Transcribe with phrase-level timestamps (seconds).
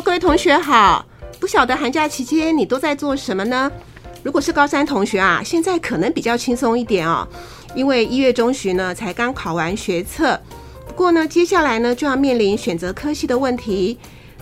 [0.00, 1.04] 各位同学好。
[1.40, 3.70] 不晓得寒假期间你都在做什么呢？
[4.22, 7.26] 如果是高三同学啊，现在可能比较轻松一点哦，
[7.74, 10.38] 因为一月中旬呢才刚考完学测。
[10.86, 13.98] 不过呢，接下来呢就要面临选择科系的问题。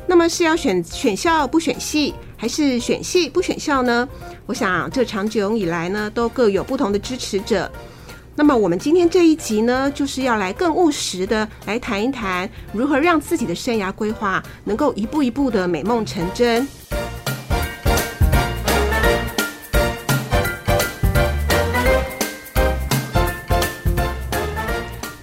[0.06, 4.08] 那么是要选选校不选系，还是选系不选校呢？
[4.46, 7.70] 我想这长久以来呢都各有不同的支持者。
[8.38, 16.68] 那么我们今天这一集呢，就是要来更务实的来谈一谈，如何让自己的生涯规划能够一步一步的美梦成真。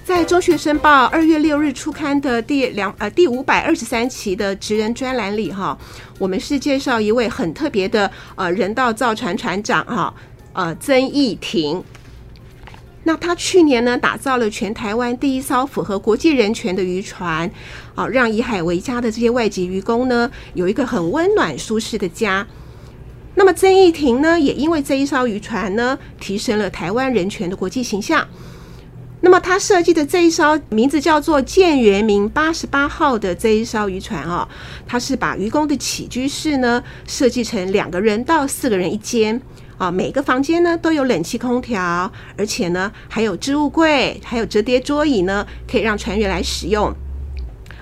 [0.04, 5.78] 在《中学生报》二月六日出刊的第两呃第五百二十三期的职人专栏里，哈，
[6.18, 10.12] 我们是介绍一位很特别的呃人道造船船长哈，
[10.54, 11.84] 呃曾义庭。
[13.06, 17.52] 那他去年呢，打造了全台湾第一艘符合国际人权的渔船，
[17.96, 22.48] 啊，让以海为家的这些外籍渔工呢，有一个很温暖舒适的家。
[23.36, 28.26] 那么曾义庭呢，也因为这一艘渔船呢，提升了台湾人权的国际形象。
[29.20, 34.48] 那么他设计的这一艘名字叫做“建元明八十八号”的这一艘渔船哦，
[34.86, 39.42] 它是把渔工的起居室呢设计成两个人到四个人一间。
[39.84, 46.94] 啊，每个房间呢都有冷气空调，而且呢还有置物柜，还有折叠桌椅呢，可以让船员来使用。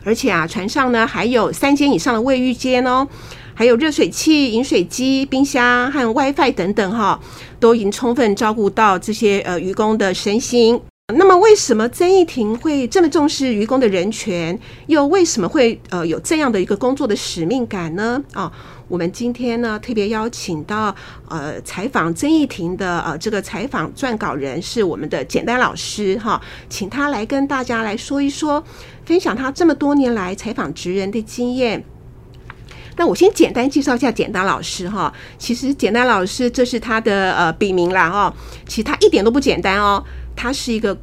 [0.03, 3.07] 而且啊，船上呢还有三间以上的卫浴间哦，
[3.53, 7.19] 还有热水器、饮水机、冰箱和 WiFi 等等哈，
[7.59, 10.81] 都已经充分照顾到这些呃渔工的身心。
[11.13, 14.57] 那么，为什么曾义庭会这么重视渔工的人权？
[14.87, 18.23] 又为什么会呃有这样的一个工作的使命感呢？
[18.33, 18.51] 啊？
[18.91, 20.93] 我们今天呢特别邀请到
[21.29, 28.61] 呃采访曾义庭的呃这个采访撰稿人是我们的简单老师哈，请他来跟大家来说一说，
[29.05, 31.81] 分享他这么多年来采访职人的经验。
[32.97, 38.35] 那我先简单介绍一下简单老师哈，其实简单老师这是他的呃笔名啦哈，
[38.67, 40.03] 其实他一点都不简单哦，
[40.35, 40.95] 他是一个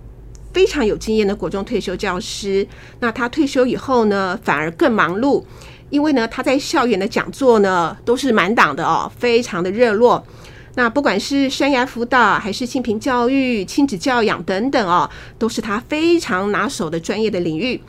[0.52, 2.68] 非常有经验的国中退休教师。
[3.00, 5.42] 那他退休以后呢，反而更忙碌。
[5.90, 10.24] 因为呢，他在校园的讲座呢都是满档的哦，非常的热络。
[10.74, 17.80] 那不管是生涯辅导，还是性平教育、亲子教养等等哦，都是他非常拿手的专业的领域。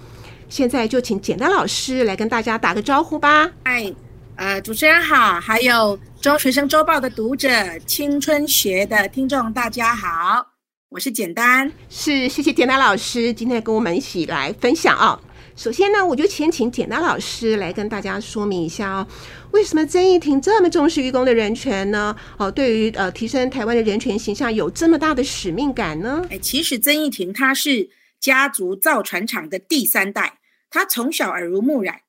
[0.47, 3.47] 现在就请简单老师来跟大家打个招呼吧。
[3.65, 3.93] 嗨，
[4.35, 7.47] 呃，主持人好，还有中学生周报的读者、
[7.85, 10.47] 青春学的听众，大家好，
[10.89, 11.71] 我是简单。
[11.89, 15.19] 是，谢谢简单老师今天跟我们一起来分享啊。
[15.59, 19.08] 首先呢，我就先请简单老师来跟大家说明一下哦，
[19.52, 22.16] 为什么曾义庭这么重视渔工的人权呢？
[22.38, 26.25] 哦，对于呃提升台湾的人权形象有这么大的使命感呢？
[26.30, 27.90] 哎，其实曾义庭他是
[28.22, 30.40] 家族造船厂的第三代，
[30.70, 32.03] 他从小耳濡目染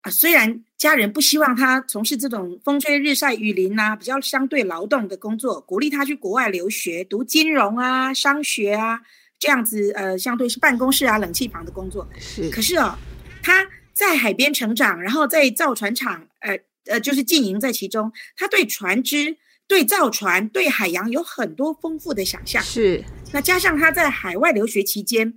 [0.00, 9.00] 啊，虽然家人不希望他从事这种风吹日晒雨淋呐，比较相对劳动的工作，鼓励他去国外留学读金融啊、商学啊。
[9.38, 12.08] 这样子，呃，相对是办公室啊、冷气房的工作。
[12.18, 12.96] 是，可是哦，
[13.42, 18.12] 他在海边成长，然后在造船厂，呃呃，就是经营在其中。
[18.36, 19.36] 他对船只、
[19.66, 22.62] 对造船、对海洋有很多丰富的想象。
[22.62, 25.34] 是，那加上他在海外留学期间，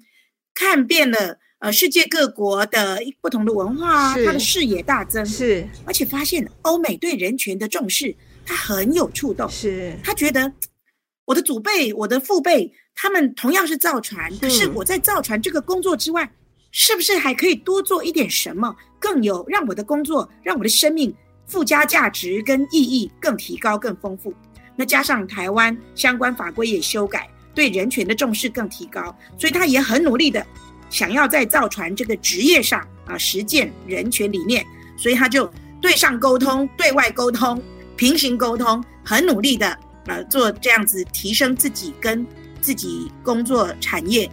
[0.54, 5.26] 看遍了呃世界各国的不同的文化啊，他的视野大增。
[5.26, 9.50] 是，而且发现欧美对人权的重视，他很有触动。
[9.50, 10.52] 是，他觉得
[11.30, 12.74] 我的祖辈、我的父辈。
[12.96, 16.30] 他们同样是造船，可是我在造船这个工作之外，
[16.72, 24.34] 是不是还可以多做一点什么，更有让我的工作、让我的生命附加价值跟意义更提高、更丰富？
[24.76, 30.46] 那加上台湾相关法规也修改，对人权的重视更提高，所以他也很努力的
[30.90, 34.66] 想要在造船这个职业上啊实践人权理念，
[34.98, 37.64] 所以他就对上沟通、对外沟通、
[37.96, 42.26] 平行沟通，很努力的呃做这样子提升自己跟。
[42.62, 44.30] 自己工作产业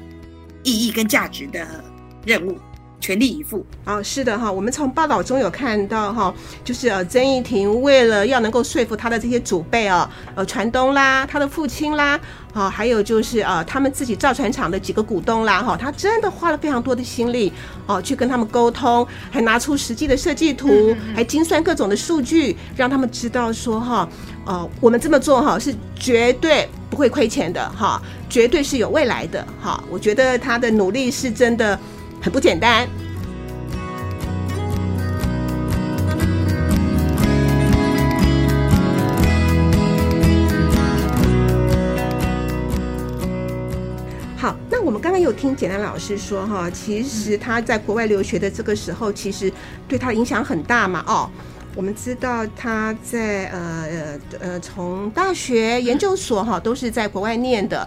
[0.62, 1.84] 意义跟价值的
[2.24, 2.58] 任务，
[3.00, 3.64] 全力以赴。
[3.84, 6.34] 哦，是的哈，我们从报道中有看到哈，
[6.64, 12.18] 就是呃，曾义庭为了要能够说服他的这些祖辈啊，呃，船东啦，他的父亲啦，
[12.52, 17.52] 啊，还有就是呃，他们自己造船厂的几个股东啦，哈，他真的花了非常多的心力
[17.86, 24.08] 哦，去跟他们沟通，还拿出实际的设计图，还精算各种的数据，让他们知道说哈，
[24.44, 26.68] 呃，我们这么做哈是绝对。
[26.88, 28.00] 不会亏钱的哈，
[28.30, 29.82] 绝对是有未来的哈。
[29.90, 31.78] 我觉得他的努力是真的
[32.26, 32.88] 很不简单。
[44.36, 49.52] 好，那我们刚刚有有听简单老师说哈，其实他在国外留学的这个时候，其实
[49.88, 51.02] 对他影响很大嘛。
[51.08, 51.28] 哦，
[51.76, 57.86] 我们知道他在呃呃从大学、研究所哈都是在国外念的。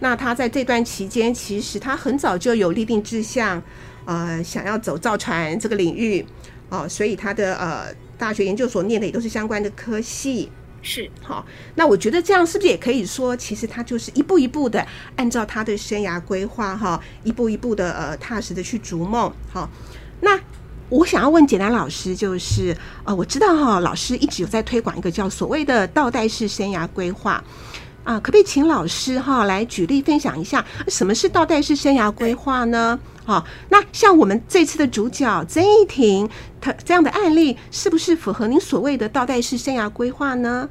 [0.00, 3.62] 那他在这段期间，其实他很早就有立定志向，
[4.04, 6.24] 呃，想要走造船这个领域
[6.68, 7.86] 哦，所以他的呃
[8.18, 10.52] 大学、研究所念的也都是相关的科系。
[10.82, 11.44] 是好，
[11.74, 14.86] 那我觉得这样是不是也可以说，其实他就是一步一步的
[15.16, 19.30] 按照他的生涯规划哈，一步一步的呃踏实的去逐梦。
[19.50, 19.68] 好，
[20.20, 20.38] 那
[20.90, 27.42] 我想要问简单老师，就是呃，我知道哈，老师一直有在推广一个叫所谓的倒带式生涯规划
[28.02, 32.98] 啊，可不可以请老师哈来举例分享一下，什么是倒带式生涯规划呢？
[33.24, 36.28] 好，那像我们这次的主角曾一婷，
[36.60, 40.68] 他这样的案例，是不是符合您所谓的倒带式生涯规划呢？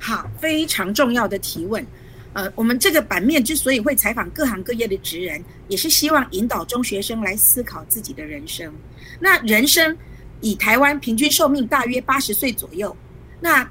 [0.00, 1.86] 好，非常重要的提问。
[2.34, 8.70] 呃，我们这个版面之所以会采访各行各业的职人，也是希望引导中学生来思考自己的人生。
[9.18, 9.96] 那人生
[10.42, 12.94] 以台湾平均寿命大约八十岁左右，
[13.40, 13.66] 那。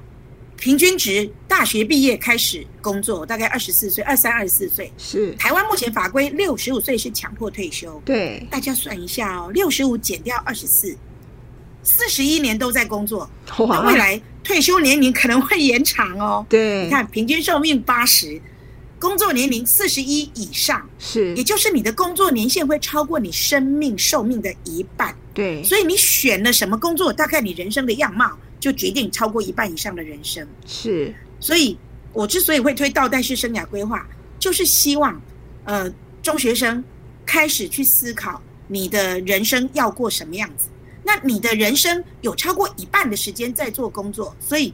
[0.56, 4.90] 平均值，大学毕业开始工作，大概二十四岁，二三二十四岁。
[4.96, 8.00] 是台湾目前法规六十五岁是强迫退休。
[8.04, 10.96] 对，大家算一下哦，六十五减掉二十四，
[11.82, 13.28] 四十一年都在工作。
[13.58, 16.46] 那，未来退休年龄可能会延长哦。
[16.48, 18.40] 对，你看平均寿命八十，
[19.04, 25.14] 工作年龄四十一以上，是，也就是你的工作年限会超过你生命寿命的一半。
[25.34, 28.38] 对，所以你选了什么工作，大概你人生的样貌。
[28.60, 31.76] 就决定超过一半以上的人生是，所以
[32.14, 34.08] 我之所以会推倒带式生涯规划，
[34.38, 35.20] 就是希望
[35.64, 35.92] 呃
[36.22, 36.82] 中学生
[37.26, 40.68] 开始去思考你的人生要过什么样子。
[41.04, 44.72] 那你的人生有超过一半的时间在做工作，所以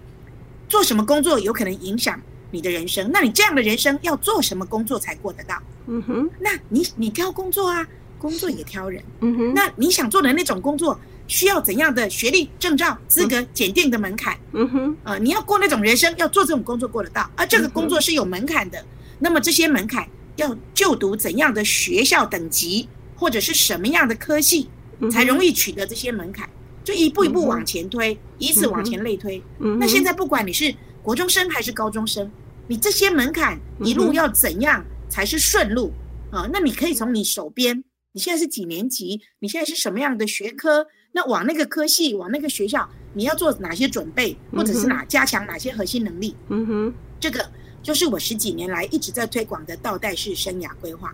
[0.68, 3.10] 做什么工作有可能影响你的人生。
[3.12, 5.60] 那你这样的人生要做什么工作才过得到？
[5.86, 7.86] 嗯哼，那你你挑工作啊，
[8.18, 9.02] 工作也挑人。
[9.20, 10.98] 嗯哼，那你想做的那种工作。
[11.26, 14.36] 需要怎样的学历、证照、资格检定的门槛？
[14.50, 18.84] 嗯哼，呃，你要过那种人生，要做这种工作过得到，而这个工作是有门槛的。
[19.20, 20.04] 那么这些门槛
[20.34, 24.68] 要就读怎样的学校等级，或者是什么样的科系，
[25.08, 26.50] 才容易取得这些门槛？
[26.82, 29.40] 就一步一步往前推，以此往前类推。
[29.78, 32.28] 那现在不管你是国中生还是高中生，
[32.70, 35.92] 你这些门槛一路要怎样才是顺路
[36.30, 36.48] 啊？
[36.52, 37.82] 那你可以从你手边，
[38.12, 39.20] 你现在是几年级？
[39.40, 40.86] 你现在是什么样的学科？
[41.10, 46.36] 那往那个科系，往那个学校，你要做哪些准备，或者是哪加强哪些核心能力？
[46.48, 47.44] 嗯哼，这个
[47.82, 51.12] 就是我十几年来一直在推广的倒带式生涯规划。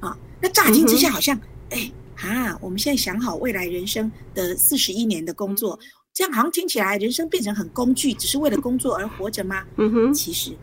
[0.00, 1.38] 啊，那乍听之下好像，
[1.68, 5.78] 哎，啊，我们现在想好未来人生的四十一年的工作，
[6.14, 9.62] 这样好像听起来人生变成很工具，只是为了工作而活着吗？
[9.76, 10.56] 嗯哼，其实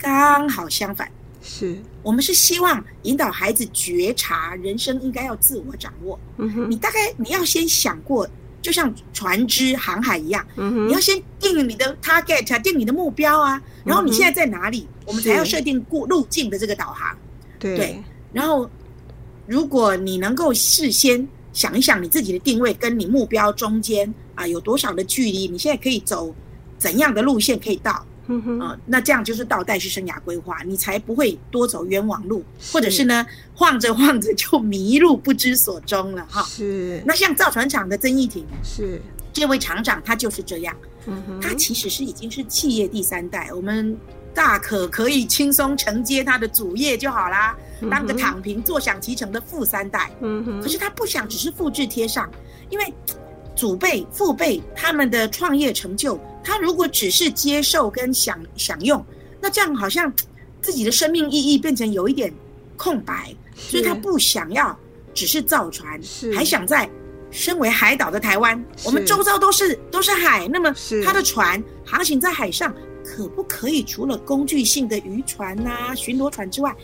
[0.00, 1.10] 刚好相反。
[1.42, 6.18] 是我们是希望引导孩子觉察人生应该要自我掌握。
[6.36, 8.28] 嗯哼，你大概你要先想过，
[8.60, 13.60] 就像船只航海一样，嗯哼，你要先定你的 target，定你的目标啊。
[13.84, 17.16] 然后你现在在哪里，我们才要设定过路径的这个导航。
[17.58, 18.02] 对，
[18.34, 18.70] 然后
[19.46, 26.34] 如果你能够事先想一想你自己的定位跟你目标中间啊有多少的距离，你现在可以走
[26.76, 28.06] 怎样的路线可以到。
[28.32, 36.44] 嗯哼，啊，那这样就是倒带式生涯规划，你才不会多走冤枉路，或者是呢，晃着晃着就迷路不知所踪了哈。
[36.44, 39.02] 是，那像造船厂的曾义庭，是
[39.32, 40.76] 这位厂长，他就是这样。
[41.06, 43.98] 嗯哼，他其实是已经是企业第三代，我们
[44.32, 47.56] 大可可以轻松承接他的主业就好啦，
[47.90, 50.12] 当个躺平坐享其成的富三代。
[50.20, 52.30] 嗯哼，可是他不想只是复制贴上，
[52.68, 52.94] 因为。
[53.56, 59.04] 祖辈、父辈他们的创业成就，他如果只是接受跟享享用，
[59.40, 60.12] 那这样好像
[60.62, 62.32] 自己的生命意义变成有一点
[62.76, 64.78] 空白，所以他不想要
[65.12, 66.00] 只是造船，
[66.34, 66.88] 还想在
[67.30, 76.74] 身为海岛的台湾，我们周遭都是都是海，那么他的船航行在海上，可不可以除了工具性的渔船呐、巡逻船之外，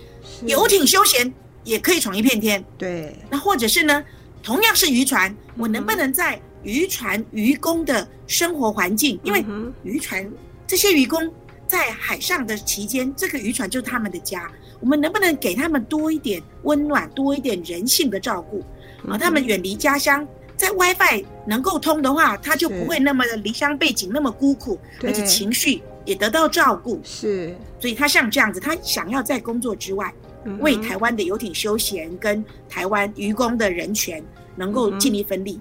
[0.44, 1.32] 游艇休闲
[1.64, 2.64] 也可以闯一片天？
[2.78, 4.04] 对，那或者是呢，
[4.42, 9.44] 同样是渔船，我能不能在渔船渔工的生活环境，因为
[9.84, 10.28] 渔船
[10.66, 11.32] 这些渔工
[11.68, 14.50] 在海上的期间，这个渔船就是他们的家。
[14.80, 18.62] 我们能不能给他们多一点温暖，多一点人性的照顾
[19.08, 19.16] 啊？
[19.16, 27.00] 他们远离家乡，在 WiFi 能够通的话，他就不会那么的离乡背景，那么孤苦，而且情绪也得到照顾。
[27.04, 30.12] 是，所以他像这样子，他想要在工作之外，
[30.58, 34.22] 为台湾的游艇休闲跟台湾渔工的人权
[34.56, 35.60] 能够尽一份力。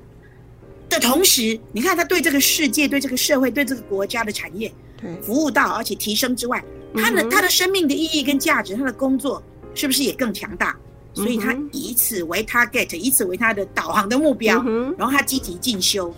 [0.97, 4.73] 的同时，你看他对这个世界、对这个社会、对这个国家的产业
[5.21, 6.63] 服务到，而且提升之外，
[6.95, 9.41] 他的他的生命的意义跟价值，他的工作
[9.73, 10.75] 是不是也更强大？
[11.13, 14.61] 所以他以此为 target，以此为他的导航的目标，
[14.97, 16.13] 然后他积极进修，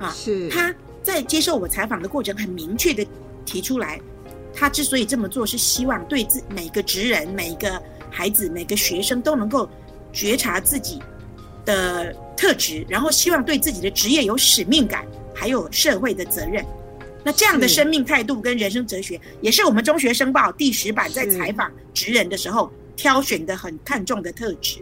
[0.00, 3.06] 啊，是他在接受我采访的过程很明确的
[3.44, 4.00] 提出来，
[4.52, 9.68] 他之所以这么做是希望对自每个职人、每个孩子、每个学生都能够
[10.12, 11.00] 觉察自己
[11.64, 16.64] 的特质，然后希望对自己的职业有使命感，还有社会的责任。
[17.24, 24.80] 那这样的生命态度跟人生哲学，也是我们中学生报第十版在采访职人的时候挑选的很看重的特质。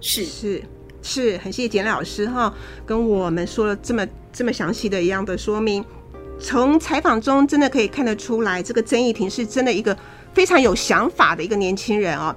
[0.00, 0.62] 是是
[1.02, 2.54] 是，很谢谢简老师哈，
[2.86, 5.84] 跟我们说了这么这么详细的一样的说明。
[6.40, 9.96] 从采访中真的可以看得出来，这个曾义婷是真的一个
[10.32, 12.34] 非常有想法的一个年轻人哦。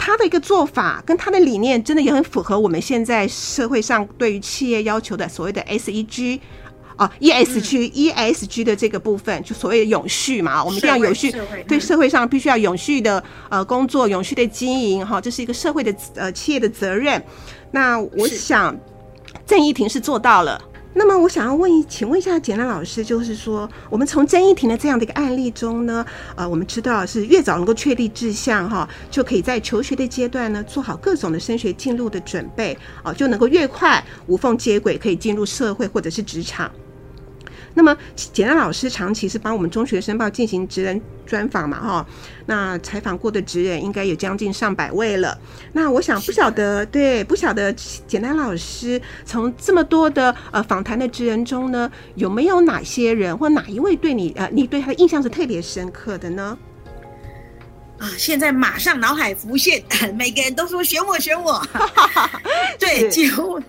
[0.00, 6.40] 他的一个做法跟他的理念，真的也很符合我们现在社会上对于企业要求的所谓的 SEG。
[6.96, 11.34] 啊，E S G E S G 的这个部分，就所谓的永续嘛，我们一定要永续，
[11.66, 17.22] 对社会上必须要永续的呃工作，永续的经营，哈，这是一个社会的呃企业的责任。
[17.70, 18.78] 那我想
[19.46, 20.60] 郑怡婷是做到了。
[20.92, 26.04] 那么我想要问一，请问一下简兰老师，就是说，我们从曾怡婷的这样的一个案例中呢，
[26.34, 36.68] 呃，我们知道是越早能够确立志向哈，就可以在求学的阶段呢做好各种的升学进入的准备，啊，就能够越快无缝接轨，可以进入社会或者是职场。
[37.74, 42.06] 那么，简单老师长期是帮我们中学生报进行职人专访嘛，哈，
[42.46, 45.38] 那采访过的职人应该有将近上百位了。
[45.72, 47.72] 那我想不晓得，对，不晓得
[48.06, 56.58] 简单老师从这么多的呃访谈的职人中呢，有没有哪些人或哪一位对你呃，你对他的印象是特别深刻的呢？
[58.00, 58.10] 啊！
[58.16, 59.84] 现在马上脑海浮现，
[60.16, 61.62] 每个人都说选我选我，
[62.80, 63.60] 对，几乎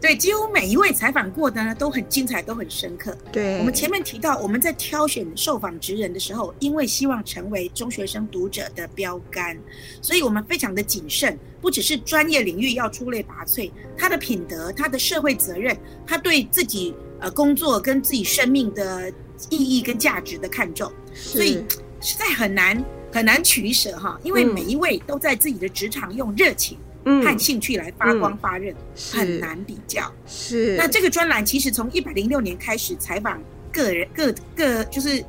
[0.00, 3.16] 对几乎每一位采访过的呢都很精彩，都很深刻。
[3.32, 9.58] 对，我们前面提到，我们在挑选受访职人的时候，因为希望成为中学生读者的标杆，
[10.00, 19.12] 所以我们非常的谨慎，不只是专业领域要出类拔萃，他的品德、他的社会责任、他对自己呃工作跟自己生命的
[19.48, 21.64] 意义跟价值的看重，所以
[22.00, 22.80] 实在很难。
[23.12, 28.72] 很难取舍哈，因为每一位都在自己的职场用热情和兴趣来发光发热，
[29.12, 30.12] 很难比较。
[30.26, 30.76] 是。
[30.76, 35.24] 那这个专栏其实从一百零六年开始采访个人各各就是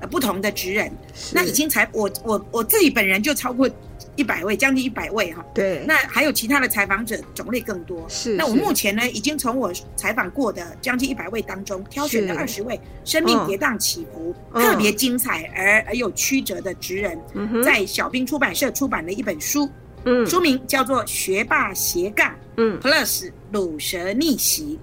[0.00, 0.92] 呃不同的职人，
[1.32, 3.70] 那已经采我我我自己本人就超过。
[4.16, 5.44] 一百位，将近一百位哈。
[5.54, 5.84] 对。
[5.86, 8.06] 那还有其他的采访者，种类更多。
[8.08, 8.34] 是。
[8.34, 17.18] 那我目前呢，已经从我采访过的将近一百位当中，挑选了二十位生命跌宕起伏、特别精彩而而有曲折的职人，
[17.64, 19.68] 在小兵出版社出版了一本书。
[20.04, 20.26] 嗯。
[20.26, 24.78] 书名叫做《学霸斜杠嗯 Plus 鲁蛇逆袭》。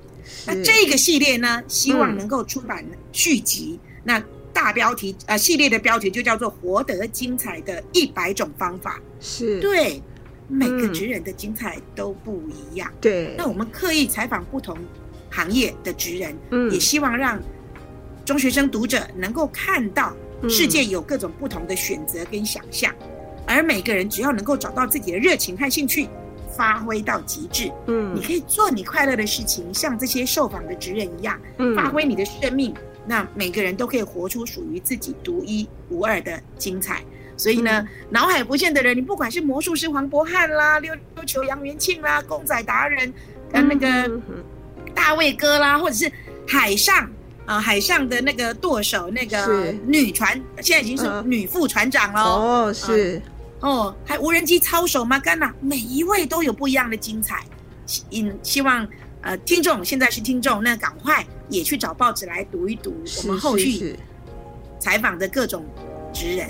[0.47, 3.79] 那这个系列呢，希望能够出版续集。
[4.03, 4.21] 那。
[4.51, 8.99] 大标题呃，系列的标题就叫做“活得精彩的一百种方法”。
[9.19, 9.59] 是。
[9.59, 10.01] 对
[10.47, 12.91] 每个职人的精彩都不一样。
[12.99, 14.77] 对，那我们刻意采访不同
[15.29, 17.39] 行业的职人，嗯，也希望让
[18.25, 20.15] 中学生读者能够看到
[20.49, 22.93] 世界有各种不同的选择跟想象，
[23.45, 26.07] 而每个人只要能够找到自己的热情和兴趣，
[26.55, 32.73] 发挥到极致，嗯，你可以做你快乐的事情，像这些受访的职人一样，嗯，发挥你的生命。
[33.05, 37.03] 那每个人都可以活出属于自己独一无二的精彩，
[37.39, 43.13] 所以呢，脑海不见的人，你不管是魔术师黄渤汉啦、溜溜球杨元庆啦、公仔达人，
[43.53, 44.11] 呃，那个
[44.93, 46.11] 大卫哥啦，或者是
[46.45, 47.09] 海上
[47.45, 53.21] 啊，海上的那个舵手，那个女船，现在已经是女副船长了哦，是。
[53.61, 55.17] 哦，还无人机操手吗？
[55.17, 57.43] 干呐，每一位都有不一样的精彩，
[57.85, 58.03] 希
[58.43, 58.85] 希望。
[59.21, 63.93] 呃，听众现在是听众，那赶快也去找报纸来读一读我们后续
[64.79, 65.65] 采访的各种
[66.13, 66.49] 职人。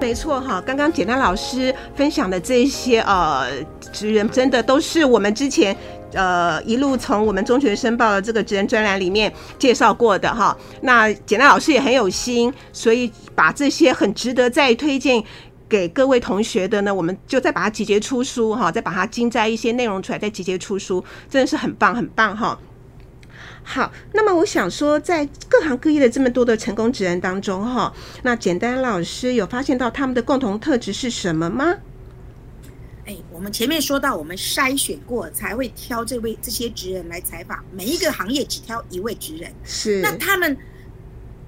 [0.00, 3.46] 没错哈，刚刚简单老师分享的这些呃
[3.92, 5.76] 职员，真的都是我们之前。
[6.12, 15.22] 呃，一路从我们中学生报的这个职人专栏里面介绍过的哈，那简单老师也很有心，所以把这些很值得再推荐
[15.68, 22.58] 给各位同学的呢，我们就再把它集结出书哈，再把它精摘一些内容出来，再集结出书，真的是很棒很棒哈。
[23.64, 27.92] 好，那么我想说，在各行各业的这么多的成功职人当中哈，
[28.22, 31.74] 那简单老师有发现到他们的共同特质是什么吗？
[33.06, 40.56] 哎，我们前面说到，我们筛选过才会挑这位这些职人来采访，每一个行业只挑一位职人，是那他们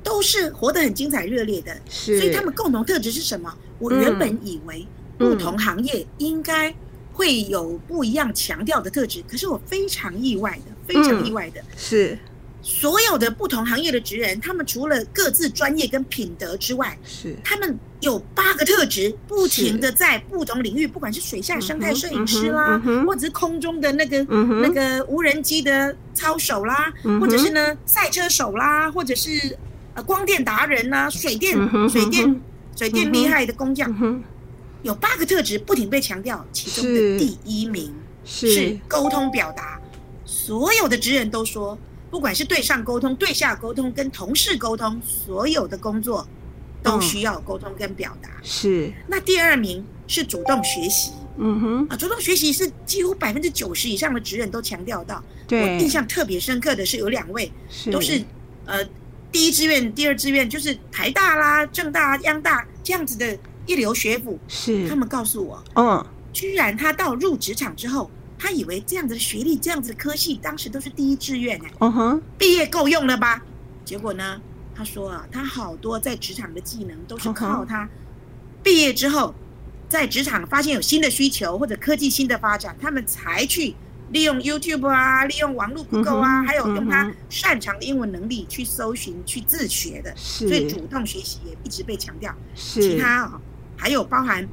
[0.03, 3.57] 都是活得很精彩热烈的，是，所以他们共同特质是什么？
[3.79, 6.75] 我原本以为不同行业应该
[7.13, 12.19] 会有不一样强调的特质，可是我非常意外的，非常意外的是。
[12.61, 24.23] 所有的不同行业的职人，他们除了各自专业跟品德之外，是他们有八个特质，不停的在不同领域，不管是水下生态摄影师啦，或者是空中的那个
[24.61, 29.57] 那个无人机的操手啦，或者是呢赛车手啦，或者是
[29.95, 31.57] 呃光电达人啦，水电
[31.89, 32.29] 水电
[32.79, 34.23] 水电厉害的工匠，
[34.85, 37.93] 有八个特质不停被强调，其中的第一名
[38.25, 39.81] 是沟通表达，
[40.25, 41.77] 所有的职人都说。
[42.11, 46.27] 不管是对上沟通、对下沟通、跟同事沟通，所有的工作
[46.83, 48.31] 都需要沟通跟表达。
[48.43, 48.91] 是。
[49.07, 51.13] 那第二名是主动学习。
[51.37, 51.87] 嗯哼。
[51.91, 55.23] 啊，主动学习是几乎百分之九十以上的职人都强调到。
[55.47, 55.61] 对。
[55.61, 57.53] 我印象特别深刻的是有两位，
[57.93, 58.23] 都是
[58.65, 58.83] 呃
[59.33, 64.39] 第一志愿、第二志愿就是台大啦、政大、央大这样子的一流学府。
[64.49, 64.89] 是。
[64.89, 68.11] 他们告诉我，嗯，居然他到入职场之后。
[68.41, 73.43] 他以为这样子的学历、这样子的科系，当时都是第一志愿哎，嗯哼，毕业够用了吧？
[73.85, 74.41] 结果呢，
[74.77, 77.89] 他说啊，他好多在职场的技能都是靠他
[78.63, 79.35] 毕业之后，
[79.89, 83.75] 在职场发现有新的需求或者科技新的发展，他们才去
[84.11, 92.35] 利用 YouTube 啊，利用网络 Google 啊，还有用他擅长的英文能力去搜寻、去自学的，所以主动学习也一直被强调。
[92.55, 93.41] 其他啊，
[93.77, 94.49] 还有包含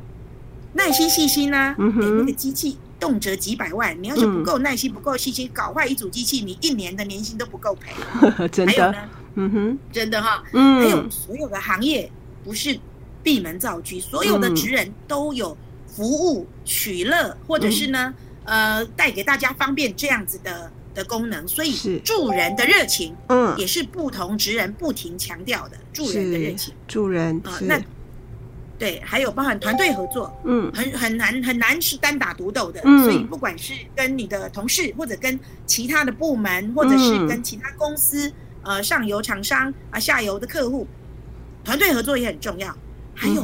[0.73, 2.77] 耐心、细心呢，给那个机器。
[2.97, 7.91] 动辄几百万，你要是不够耐心、不够细心，搞坏一组机器，你一年的年薪都不够赔。
[8.47, 10.41] 真的，嗯哼，真的哈。
[10.53, 12.09] 嗯，还有所有的行业
[12.41, 12.79] 不是
[13.21, 18.13] 闭门造车，所有的职人都有服务、取乐，或者是呢，
[18.45, 21.47] 呃，带给大家方便这样子的的功能。
[21.47, 26.73] 所以助人的热情，嗯，也是不同职人不停强调的助人的热情。
[26.87, 27.79] 助人啊，那。
[28.77, 38.29] 对，还有包含团队合作，嗯，很很难很难是单打独斗的，嗯，所以不管是跟你的同事，或者跟其他的部门，或者是跟其他公司，
[38.63, 40.85] 呃，上游厂商啊，下游的客户，
[41.63, 42.77] 团队合作也很重要。
[43.13, 43.41] 还有，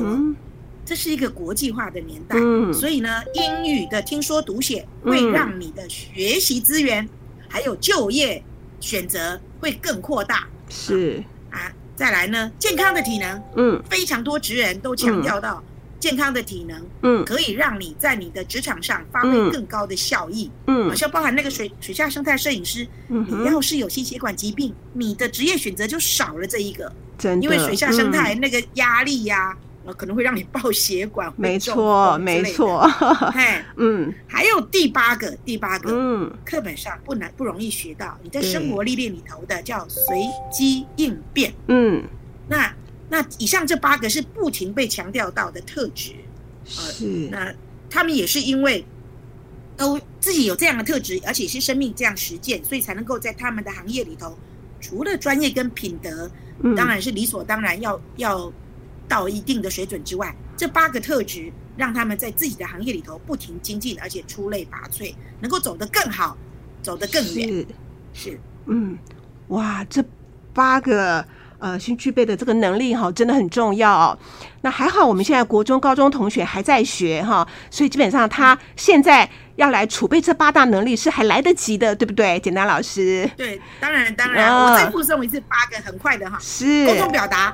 [0.91, 2.35] 这是一个国际化的年代，
[2.73, 7.07] 所以呢，英语的听说读写会让你的学习资源，
[7.47, 8.43] 还有就业
[8.81, 10.45] 选择会更扩大。
[10.67, 11.23] 是。
[11.49, 11.71] 啊。
[11.95, 15.63] 再来呢，健康的体能，嗯，非常多职人都强调到
[15.97, 29.57] 健康的体能，嗯，可以让你在你的职场上发挥更高的效益，嗯，好像包含那个水水下生态摄影师，你要是有心血管疾病，你的职业选择就少了这一个，真的，因为水下生态那个压力呀。
[29.97, 32.87] 可能会让你爆血管，没错，没错。
[33.33, 40.03] 嘿，嗯，还有第八个，第八个，嗯，课本上不难不容易学到，你在生活历练里头的叫随
[40.51, 41.51] 机应变。
[41.67, 42.03] 嗯，
[42.47, 42.71] 那
[43.09, 46.11] 那以上这八个是不停被强调到的特质，
[46.63, 47.05] 是。
[47.31, 47.51] 那
[47.89, 48.85] 他们也是因为
[49.75, 54.37] 都自己有这样的特质，而且是生命这样实践，所以才能够在他们的行业里头，
[54.79, 56.29] 除了专业跟品德，
[56.75, 58.53] 当然是理所当然要要。
[59.11, 66.37] 到一定的水准之外，这八个特质让他们在自己的行业里头不停精进，而且出类拔萃，能够走得更好，
[66.81, 67.49] 走得更远。
[67.49, 67.67] 是，
[68.13, 68.97] 是嗯，
[69.49, 70.01] 哇，这
[70.53, 71.25] 八个
[71.59, 74.17] 呃，新具备的这个能力哈，真的很重要。
[74.61, 82.39] 那还好，我们现在国中、高中同学还在学哈，所以基本上他现在要来储备这八大能力是还来得及的，对不对？
[82.39, 87.53] 简单老师，对，当然当然，我再附送一次八个，很快的哈，是沟通表达。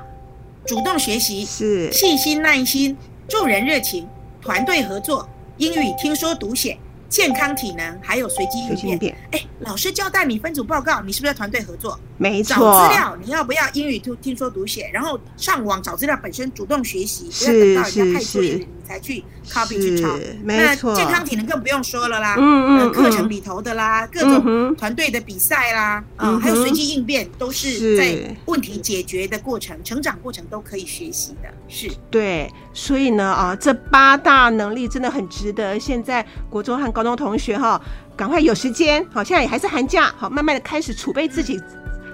[0.68, 2.94] 主动学习是细心耐心
[3.26, 4.06] 助人热情
[4.42, 5.26] 团队合作
[5.56, 6.78] 英语听说读写
[7.08, 9.16] 健康体能还有随机应变。
[9.30, 11.98] 哎，老师交代你分组报告，你是不是要团队合作？
[12.18, 12.56] 没错。
[12.56, 14.90] 找资料，你要不要英语听听说读写？
[14.92, 20.18] 然后上网找资料本身主动学习，不要等到人家派作业你才去 copy 去抄。
[20.42, 20.94] 没错。
[20.94, 22.34] 健康体能更不用说了啦。
[22.38, 22.92] 嗯嗯。
[22.92, 31.48] 课程里头的啦，各种团队的比赛啦，啊，还有随机应变，都是在问题解决的过程、成长过程都可以学习的。
[31.68, 31.88] 是。
[32.10, 32.52] 对。
[32.74, 37.80] 所以呢，啊，这八大能力真的很值得现在国中和高中同学哈，
[38.16, 41.60] 赶快有时间，好，现在也还是寒假，好，慢慢的开始储备自己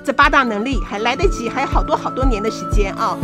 [0.04, 3.16] 这八大能力，还来得及，还有好多好多年的时间啊。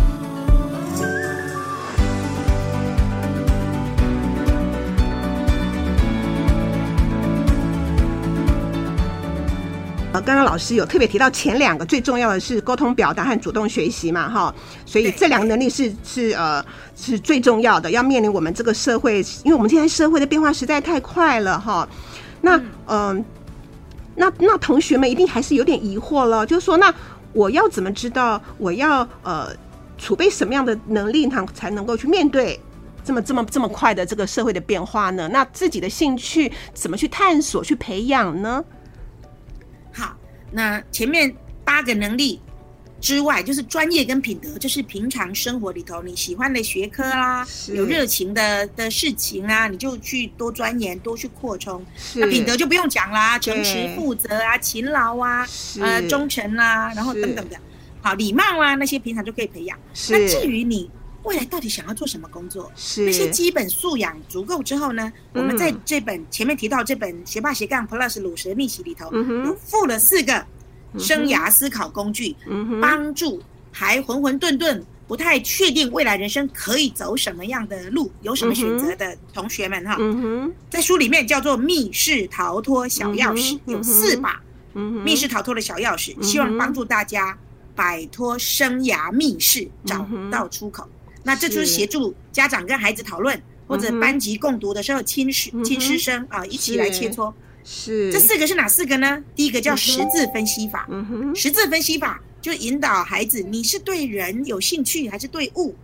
[10.12, 14.52] 呃，刚刚老师有特别提到前两个最重要的是沟通表达和主动学习嘛，哈，
[14.86, 16.64] 所以这两个能力是是呃
[16.96, 21.86] 是最重要的，要面临我们这个社会，因为我们现在社会的变化实在太快了，哈。
[22.40, 23.22] 那嗯，
[24.20, 26.94] 那那同学们一定还是有点疑惑了，就是说，那
[27.32, 29.48] 我要怎么知道我要呃
[29.96, 32.60] 储备什么样的能力，呢才能够去面对
[33.02, 35.26] 这么这么这么快的这个社会的变化呢？
[35.28, 38.62] 那自己的兴趣怎么去探索、去培养呢？
[39.90, 40.14] 好
[40.50, 42.40] 那前面八个能力
[43.00, 51.84] 之外，就是专业跟品德，就是平常生活里头你喜欢的学科啦，有热情的的事情啊，你就去多钻研，多去扩充。
[52.14, 55.46] 那品德就不用讲啦，诚实、负责啊，勤劳啊，
[55.80, 57.56] 呃，忠诚啊，然后等等的，
[58.02, 59.78] 好礼貌啊，那些平常就可以培养。
[60.10, 60.90] 那至于你。
[61.22, 62.72] 未来到底想要做什么工作？
[62.74, 65.12] 是那些基本素养足够之后呢？
[65.34, 70.42] 我们在这本前面提到这本学霸斜杠 Plus 鲁蛇逆袭里头，有附了四个
[70.98, 72.34] 生涯思考工具，
[72.80, 79.96] 帮助还浑浑沌沌、不太确定未来人生可以走什么样的路、有什么选择的同学们哈。
[80.68, 84.40] 在书里面叫做密室逃脱小钥匙，有四把
[84.72, 87.36] 密室逃脱的小钥匙，希望帮助大家
[87.74, 90.88] 摆脱生涯密室，找到出口。
[91.22, 97.32] 那这就是协助家长跟孩子讨论，或者班级共读的时候，亲师亲师生啊一起来切磋。
[97.64, 99.22] 是这四个是哪四个呢？
[99.34, 100.86] 第一个叫十字分析法。
[100.90, 105.74] 嗯哼，十字分析法就引导孩子，你是对人有兴趣，还是对物？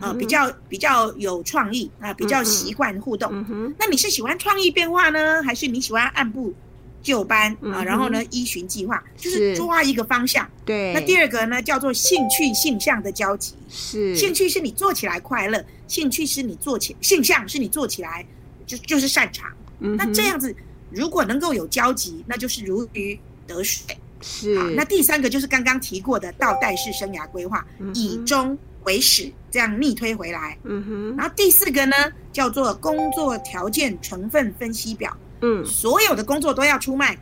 [0.00, 3.44] 啊，比较比较有创意啊，比较习惯互动。
[3.78, 6.52] 那你是喜欢创意变化呢，还是你喜欢按部？
[7.00, 10.46] 就班啊，然后呢，依循计划，就是抓一个方向。
[10.64, 10.92] 对。
[10.92, 13.54] 那第二个呢，叫做兴趣性向的交集。
[13.70, 14.16] 是。
[14.16, 18.26] 兴趣是你做起来快乐，兴趣是你做起，性向是你做起来
[18.66, 19.48] 就就是擅长。
[19.78, 19.96] 嗯。
[19.96, 20.54] 那这样子，
[20.90, 23.96] 如果能够有交集，那就是如鱼得水。
[24.20, 24.54] 是。
[24.74, 30.58] 那第三个就是刚刚提过的倒带式生涯规划，以终为始，这样逆推回来。
[30.64, 31.16] 嗯哼。
[31.16, 31.94] 然后第四个呢，
[32.32, 35.16] 叫做工作条件成分分析表。
[35.40, 37.16] 嗯，所有的工作都要出卖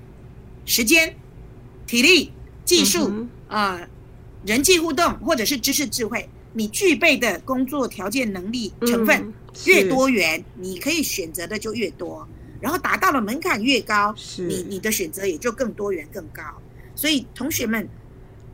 [0.64, 1.14] 时间、
[1.86, 2.32] 体力、
[2.64, 3.78] 技术啊，
[4.46, 9.30] 人际互动或者是知识智慧，你具备的工作条件、能力成分
[9.66, 12.26] 越多元，你可以选择的就越多，
[12.60, 16.42] 然后达到了门槛越高，你你的选择也就更多元、更高。
[16.94, 17.88] 所以同学们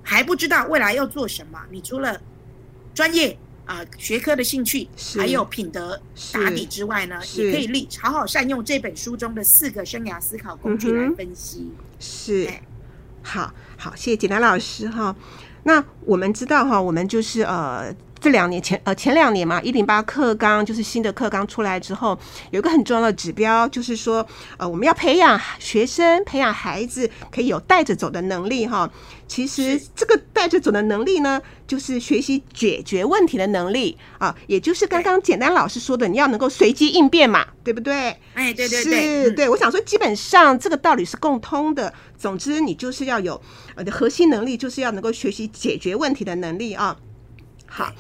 [0.03, 2.21] 还不知道未来要做什么，你除了
[2.95, 3.39] 专业。
[3.65, 5.99] 啊，学科的兴趣还有品德
[6.33, 11.71] 打底之外呢，也可以利好好善用这本书中的四个生涯思考工具来分析。
[12.01, 12.51] 是，
[13.23, 15.15] 好好，谢谢简单老师哈。
[15.63, 17.95] 那我们知道哈，我们就是呃。
[18.23, 22.17] 这两年前呃前两年嘛，一零八课纲就是新的课纲出来之后，
[22.53, 24.25] 有一个很重要的指标，就是说
[24.57, 28.89] 呃我们要培养学生、培养孩子可以有带着走的能力哈。
[29.27, 38.17] 其实这个带着走的能力呢，就是学习解决问题的能力啊，也就是刚刚简单老师说的，你要能够随机应变嘛，对不对？
[38.35, 41.93] 哎，对对对，对我想说，基本上这个道理是共通的。
[42.17, 43.41] 总之，你就是要有
[43.75, 46.97] 呃的核心能力，就是要能够学习解决问题的能力啊。
[47.75, 47.91] 好，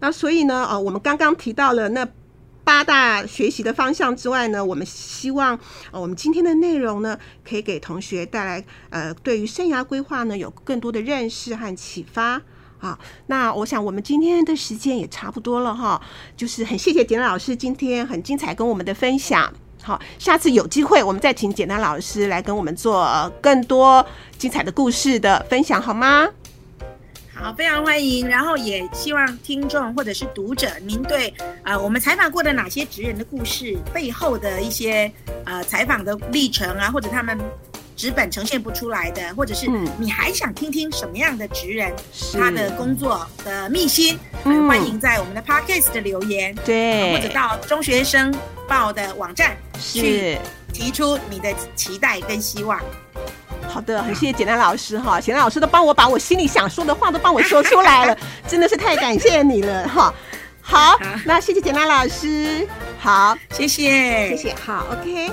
[0.00, 2.04] 那所以呢，呃，我们刚刚提到了那
[2.64, 5.56] 八大学习的方向之外呢，我们希望，
[5.92, 7.16] 呃，我们今天的内容呢，
[7.48, 12.42] 可以给同学带来，呃，对于生涯规划呢，有更多的认识和启发。
[12.78, 16.00] 好，那我想我们今天的时间也差不多了哈，
[16.36, 19.52] 就是很谢谢简老师今天很精彩跟我们的分享。
[19.82, 24.04] 好，下次有机会我们再请简单老师来跟我们做更多
[24.36, 26.28] 精彩的故事的分享，好吗？
[27.40, 28.28] 好，非常欢迎。
[28.28, 35.10] 然后也希望听众或者是读者，您对啊我们采访过的哪些职人的故事背后的一些
[35.46, 37.38] 呃采访的历程啊，或者他们
[37.96, 39.66] 纸本呈现不出来的，或者是
[39.98, 41.90] 你还想听听什么样的职人
[42.34, 48.34] 他的工作的秘辛，欢迎在我们的 podcast 的留言，对，或者到中学生
[48.68, 50.36] 报的网站去
[50.74, 52.78] 提出你的期待跟希望。
[53.68, 58.16] 好的，很谢谢简单老师哈，简单老师都帮我把我心里想说的话都帮我说出来了，
[58.48, 60.12] 真的是太感谢你了哈。
[60.60, 62.66] 好，那谢谢简单老师，
[62.98, 65.30] 好，谢谢，谢谢，好，OK。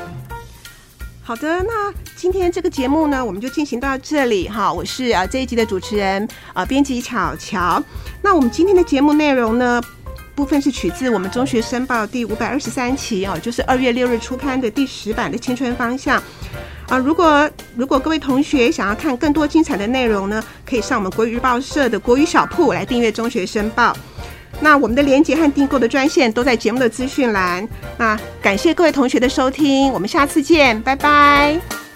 [1.22, 4.72] 好的，那今天这个节目呢，我们就进行到这里哈。
[4.72, 7.84] 我是啊这一集的主持人啊编辑巧乔。
[8.22, 9.82] 那我们今天的节目内容呢，
[10.34, 16.24] 部分是取自我们中学申报第五百二十三期哦，就是二月六日出刊的第十版的青春方向。
[16.88, 23.92] 啊，如果如果各位同学想要看更多精彩的内容呢，可以上我们国语日报社的国语小铺来订阅《中学申报》。
[24.60, 27.68] 那我们的连接和订购的专线都在节目的资讯栏。
[27.98, 31.87] 那感谢各位同学的收听，我们下次见，拜拜。